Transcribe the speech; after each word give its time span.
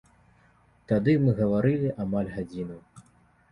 Тады 0.91 1.15
мы 1.27 1.35
гаварылі 1.41 1.93
амаль 2.07 2.35
гадзіну. 2.39 2.83